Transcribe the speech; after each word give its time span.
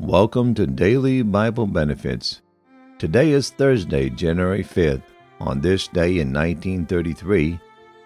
Welcome 0.00 0.54
to 0.54 0.66
Daily 0.66 1.20
Bible 1.20 1.66
Benefits. 1.66 2.40
Today 2.98 3.32
is 3.32 3.50
Thursday, 3.50 4.08
January 4.08 4.64
5th. 4.64 5.02
On 5.40 5.60
this 5.60 5.88
day 5.88 6.18
in 6.18 6.32
1933, 6.32 7.60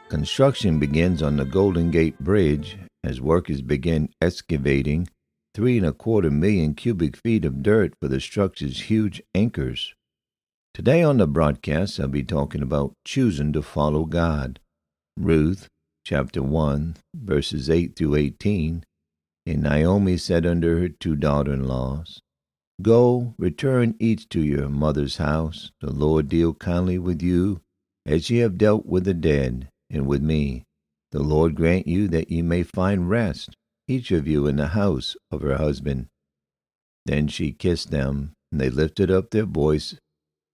construction 0.09 0.81
begins 0.81 1.23
on 1.23 1.37
the 1.37 1.45
Golden 1.45 1.93
Gate 1.93 2.19
Bridge 2.19 2.77
as 3.05 3.21
workers 3.21 3.63
begin 3.63 4.09
excavating 4.21 5.07
three 5.55 5.79
and 5.79 5.87
a 5.87 5.93
quarter 5.93 6.33
million 6.33 6.75
cubic 6.75 7.17
feet 7.17 7.45
of 7.45 7.63
dirt 7.63 7.95
for 8.03 8.09
the 8.09 8.19
structure's 8.19 8.91
huge 8.91 9.23
anchors. 9.33 9.95
Today 10.75 11.01
on 11.01 11.19
the 11.19 11.29
broadcast, 11.29 12.01
I'll 12.01 12.09
be 12.09 12.25
talking 12.25 12.61
about 12.61 12.95
choosing 13.05 13.53
to 13.53 13.63
follow 13.63 14.05
God. 14.05 14.59
Ruth, 15.17 15.69
chapter 16.05 16.43
1, 16.43 16.97
verses 17.15 17.71
8 17.71 17.95
through 17.95 18.17
18. 18.17 18.85
And 19.47 19.63
Naomi 19.63 20.17
said 20.17 20.47
unto 20.47 20.79
her 20.79 20.89
two 20.89 21.17
daughter 21.17 21.53
in 21.53 21.65
laws, 21.65 22.21
Go, 22.83 23.35
return 23.39 23.95
each 23.99 24.29
to 24.31 24.41
your 24.41 24.69
mother's 24.69 25.19
house. 25.19 25.71
The 25.81 25.93
Lord 25.93 26.29
deal 26.29 26.55
kindly 26.55 26.99
with 26.99 27.23
you, 27.23 27.61
as 28.07 28.31
ye 28.31 28.39
have 28.39 28.59
dealt 28.59 28.87
with 28.87 29.05
the 29.05 29.15
dead, 29.15 29.69
and 29.91 30.07
with 30.07 30.23
me. 30.23 30.65
The 31.13 31.23
Lord 31.23 31.55
grant 31.55 31.87
you 31.87 32.09
that 32.09 32.31
ye 32.31 32.43
may 32.43 32.63
find 32.63 33.09
rest, 33.09 33.55
each 33.87 34.11
of 34.11 34.27
you 34.27 34.47
in 34.47 34.57
the 34.57 34.69
house 34.69 35.17
of 35.31 35.43
her 35.43 35.57
husband. 35.57 36.09
Then 37.07 37.29
she 37.29 37.53
kissed 37.53 37.91
them, 37.91 38.33
and 38.51 38.61
they 38.61 38.71
lifted 38.71 39.11
up 39.11 39.31
their 39.31 39.45
voice 39.45 39.95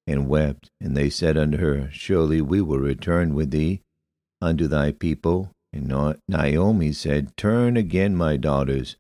and 0.07 0.29
wept. 0.29 0.69
And 0.81 0.97
they 0.97 1.09
said 1.09 1.39
unto 1.39 1.59
her, 1.59 1.91
Surely 1.93 2.43
we 2.43 2.61
will 2.61 2.79
return 2.79 3.35
with 3.35 3.51
thee 3.51 3.81
unto 4.43 4.67
thy 4.67 4.93
people. 4.93 5.53
And 5.73 6.17
Naomi 6.29 6.93
said, 6.93 7.37
Turn 7.37 7.77
again, 7.77 8.17
my 8.17 8.37
daughters. 8.37 8.97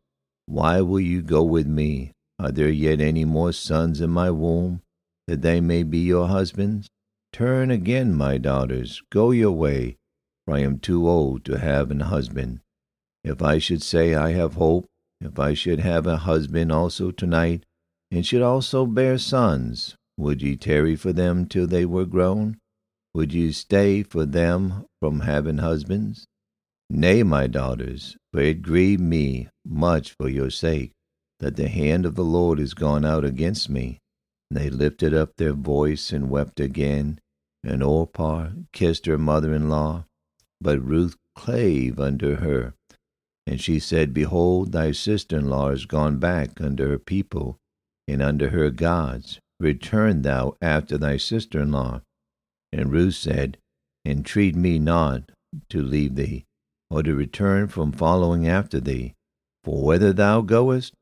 Why 0.46 0.80
will 0.80 1.00
you 1.00 1.22
go 1.22 1.42
with 1.42 1.66
me? 1.66 2.12
Are 2.38 2.52
there 2.52 2.70
yet 2.70 3.00
any 3.00 3.24
more 3.24 3.52
sons 3.52 4.00
in 4.00 4.10
my 4.10 4.30
womb, 4.30 4.80
that 5.26 5.42
they 5.42 5.60
may 5.60 5.82
be 5.82 5.98
your 5.98 6.28
husbands? 6.28 6.88
Turn 7.32 7.70
again, 7.70 8.14
my 8.14 8.38
daughters, 8.38 9.02
go 9.10 9.30
your 9.30 9.52
way, 9.52 9.96
for 10.44 10.54
I 10.54 10.60
am 10.60 10.78
too 10.78 11.08
old 11.08 11.44
to 11.44 11.58
have 11.58 11.90
an 11.90 12.00
husband. 12.00 12.60
If 13.22 13.42
I 13.42 13.58
should 13.58 13.82
say 13.82 14.14
I 14.14 14.32
have 14.32 14.54
hope, 14.54 14.86
if 15.20 15.38
I 15.38 15.54
should 15.54 15.80
have 15.80 16.06
a 16.06 16.16
husband 16.16 16.72
also 16.72 17.10
tonight, 17.10 17.64
and 18.10 18.24
should 18.24 18.42
also 18.42 18.86
bear 18.86 19.18
sons, 19.18 19.96
would 20.16 20.40
ye 20.40 20.56
tarry 20.56 20.96
for 20.96 21.12
them 21.12 21.46
till 21.46 21.66
they 21.66 21.84
were 21.84 22.06
grown? 22.06 22.56
Would 23.14 23.32
ye 23.32 23.52
stay 23.52 24.02
for 24.02 24.24
them 24.24 24.86
from 25.00 25.20
having 25.20 25.58
husbands? 25.58 26.26
Nay, 26.92 27.22
my 27.22 27.46
daughters, 27.46 28.16
for 28.32 28.40
it 28.40 28.62
grieved 28.62 29.00
me 29.00 29.46
much 29.64 30.10
for 30.10 30.28
your 30.28 30.50
sake 30.50 30.90
that 31.38 31.54
the 31.54 31.68
hand 31.68 32.04
of 32.04 32.16
the 32.16 32.24
Lord 32.24 32.58
is 32.58 32.74
gone 32.74 33.04
out 33.04 33.24
against 33.24 33.70
me. 33.70 34.00
And 34.50 34.58
they 34.58 34.70
lifted 34.70 35.14
up 35.14 35.36
their 35.36 35.52
voice 35.52 36.10
and 36.10 36.28
wept 36.28 36.58
again. 36.58 37.20
And 37.62 37.80
Orpah 37.80 38.48
kissed 38.72 39.06
her 39.06 39.18
mother 39.18 39.54
in 39.54 39.68
law, 39.68 40.06
but 40.60 40.84
Ruth 40.84 41.14
clave 41.36 42.00
unto 42.00 42.34
her. 42.34 42.74
And 43.46 43.60
she 43.60 43.78
said, 43.78 44.12
Behold, 44.12 44.72
thy 44.72 44.90
sister 44.90 45.38
in 45.38 45.48
law 45.48 45.68
is 45.68 45.86
gone 45.86 46.18
back 46.18 46.60
unto 46.60 46.88
her 46.88 46.98
people 46.98 47.56
and 48.08 48.20
unto 48.20 48.48
her 48.48 48.68
gods. 48.68 49.38
Return 49.60 50.22
thou 50.22 50.56
after 50.60 50.98
thy 50.98 51.18
sister 51.18 51.60
in 51.60 51.70
law. 51.70 52.00
And 52.72 52.90
Ruth 52.90 53.14
said, 53.14 53.58
Entreat 54.04 54.56
me 54.56 54.80
not 54.80 55.30
to 55.68 55.80
leave 55.80 56.16
thee 56.16 56.46
or 56.90 57.02
to 57.02 57.14
return 57.14 57.68
from 57.68 57.92
following 57.92 58.48
after 58.48 58.80
thee. 58.80 59.14
For 59.64 59.82
whither 59.82 60.12
thou 60.12 60.40
goest, 60.40 60.92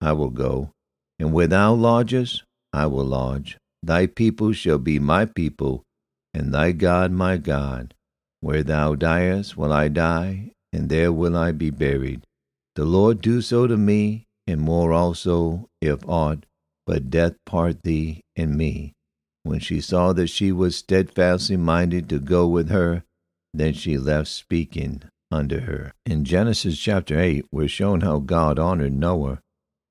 I 0.00 0.12
will 0.12 0.30
go, 0.30 0.70
and 1.18 1.32
where 1.32 1.46
thou 1.46 1.74
lodgest, 1.74 2.44
I 2.72 2.86
will 2.86 3.04
lodge. 3.04 3.58
Thy 3.82 4.06
people 4.06 4.52
shall 4.52 4.78
be 4.78 4.98
my 4.98 5.24
people, 5.24 5.82
and 6.32 6.52
thy 6.52 6.72
God 6.72 7.10
my 7.10 7.36
God. 7.36 7.94
Where 8.40 8.62
thou 8.62 8.94
diest 8.94 9.56
will 9.56 9.72
I 9.72 9.88
die, 9.88 10.52
and 10.72 10.88
there 10.88 11.12
will 11.12 11.36
I 11.36 11.52
be 11.52 11.70
buried. 11.70 12.22
The 12.76 12.84
Lord 12.84 13.20
do 13.20 13.40
so 13.40 13.66
to 13.66 13.76
me, 13.76 14.24
and 14.46 14.60
more 14.60 14.92
also, 14.92 15.68
if 15.80 16.06
aught 16.08 16.46
but 16.86 17.10
death 17.10 17.34
part 17.46 17.82
thee 17.82 18.20
and 18.36 18.56
me. 18.56 18.92
When 19.44 19.60
she 19.60 19.80
saw 19.80 20.12
that 20.12 20.28
she 20.28 20.52
was 20.52 20.76
steadfastly 20.76 21.56
minded 21.56 22.08
to 22.08 22.18
go 22.18 22.46
with 22.46 22.70
her, 22.70 23.04
then 23.54 23.72
she 23.74 23.98
left 23.98 24.28
speaking 24.28 25.02
under 25.32 25.60
her. 25.60 25.92
In 26.06 26.24
Genesis 26.24 26.78
chapter 26.78 27.18
8, 27.18 27.46
we're 27.50 27.68
shown 27.68 28.00
how 28.00 28.18
God 28.18 28.58
honored 28.58 28.92
Noah 28.92 29.40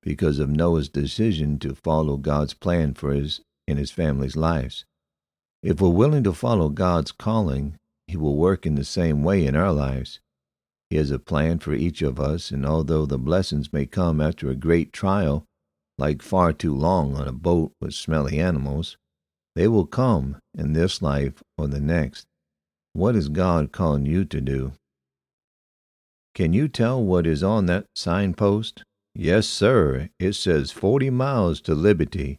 because 0.02 0.38
of 0.38 0.50
Noah's 0.50 0.88
decision 0.88 1.58
to 1.60 1.74
follow 1.74 2.16
God's 2.16 2.54
plan 2.54 2.94
for 2.94 3.12
his 3.12 3.40
and 3.68 3.78
his 3.78 3.90
family's 3.90 4.36
lives. 4.36 4.84
If 5.62 5.80
we're 5.80 5.90
willing 5.90 6.24
to 6.24 6.32
follow 6.32 6.68
God's 6.68 7.12
calling, 7.12 7.76
he 8.08 8.16
will 8.16 8.36
work 8.36 8.66
in 8.66 8.74
the 8.74 8.84
same 8.84 9.22
way 9.22 9.46
in 9.46 9.54
our 9.54 9.72
lives. 9.72 10.20
He 10.90 10.96
has 10.96 11.10
a 11.10 11.18
plan 11.18 11.58
for 11.58 11.72
each 11.72 12.02
of 12.02 12.20
us, 12.20 12.50
and 12.50 12.66
although 12.66 13.06
the 13.06 13.18
blessings 13.18 13.72
may 13.72 13.86
come 13.86 14.20
after 14.20 14.50
a 14.50 14.56
great 14.56 14.92
trial, 14.92 15.44
like 15.96 16.20
far 16.20 16.52
too 16.52 16.74
long 16.74 17.14
on 17.14 17.28
a 17.28 17.32
boat 17.32 17.72
with 17.80 17.94
smelly 17.94 18.38
animals, 18.40 18.96
they 19.54 19.68
will 19.68 19.86
come 19.86 20.36
in 20.54 20.72
this 20.72 21.00
life 21.00 21.42
or 21.56 21.68
the 21.68 21.80
next. 21.80 22.26
What 22.92 23.16
is 23.16 23.28
God 23.28 23.72
calling 23.72 24.04
you 24.04 24.24
to 24.24 24.40
do? 24.40 24.72
Can 26.34 26.52
you 26.52 26.68
tell 26.68 27.02
what 27.02 27.26
is 27.26 27.42
on 27.42 27.66
that 27.66 27.86
signpost? 27.94 28.84
Yes, 29.14 29.46
sir. 29.46 30.08
It 30.18 30.32
says 30.32 30.70
forty 30.70 31.10
miles 31.10 31.60
to 31.62 31.74
Liberty. 31.74 32.38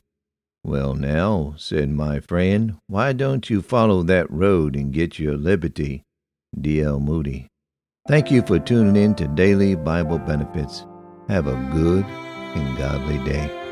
Well, 0.64 0.96
now, 0.96 1.56
said 1.58 1.90
my 1.90 2.20
friend, 2.20 2.78
why 2.88 3.14
don't 3.14 3.50
you 3.50 3.62
follow 3.62 4.02
that 4.04 4.32
road 4.32 4.76
and 4.76 4.94
get 4.94 5.20
your 5.20 5.36
liberty? 5.36 6.04
D.L. 6.60 7.00
Moody. 7.00 7.48
Thank 8.08 8.32
you 8.32 8.42
for 8.42 8.60
tuning 8.60 8.96
in 8.96 9.14
to 9.16 9.28
Daily 9.28 9.76
Bible 9.76 10.20
Benefits. 10.20 10.86
Have 11.28 11.48
a 11.48 11.70
good 11.74 12.06
and 12.06 12.78
godly 12.78 13.18
day. 13.30 13.63